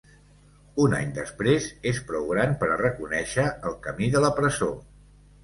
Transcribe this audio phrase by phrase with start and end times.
[0.85, 4.73] Un any després, és prou gran per a reconèixer el camí de la presó.